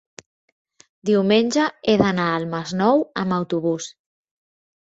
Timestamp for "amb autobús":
3.25-3.93